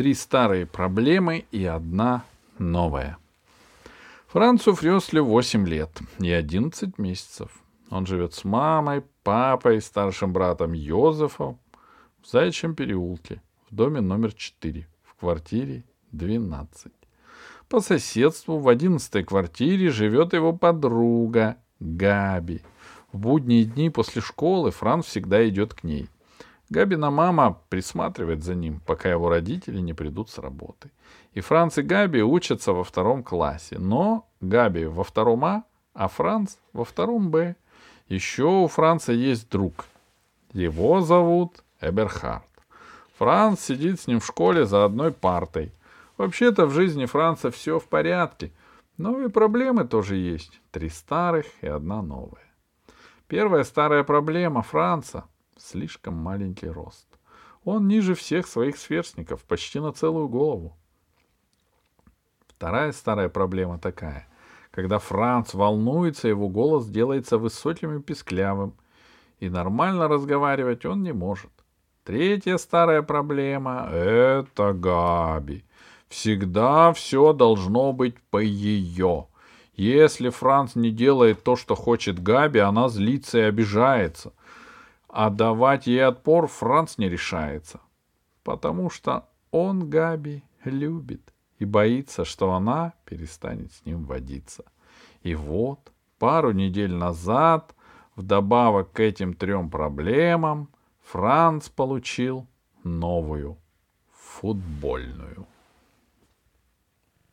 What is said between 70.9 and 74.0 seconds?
не может. Третья старая проблема—